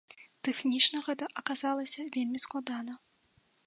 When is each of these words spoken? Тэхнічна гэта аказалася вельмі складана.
Тэхнічна 0.47 1.03
гэта 1.09 1.29
аказалася 1.43 2.09
вельмі 2.17 2.43
складана. 2.49 2.93